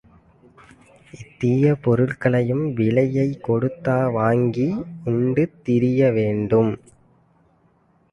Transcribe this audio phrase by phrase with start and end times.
[1.13, 4.67] இத் தீய பொருளையும் விலையைத் கொடுத்தா வாங்கி
[5.03, 6.73] உண்டு திரியவேண்டும்?